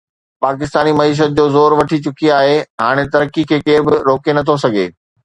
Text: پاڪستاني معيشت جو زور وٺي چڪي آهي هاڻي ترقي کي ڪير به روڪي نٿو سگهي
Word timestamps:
پاڪستاني 0.43 0.93
معيشت 0.99 1.35
جو 1.39 1.43
زور 1.57 1.75
وٺي 1.79 1.99
چڪي 2.07 2.31
آهي 2.37 2.55
هاڻي 2.85 3.05
ترقي 3.17 3.45
کي 3.53 3.61
ڪير 3.69 3.85
به 3.91 4.01
روڪي 4.09 4.37
نٿو 4.39 4.57
سگهي 4.65 4.89